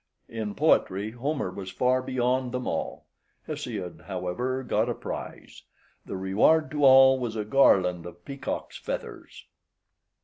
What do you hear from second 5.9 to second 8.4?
The reward to all was a garland of